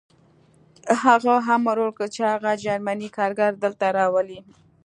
[1.03, 4.39] هغه امر وکړ چې هغه جرمنی کارګر دلته راولئ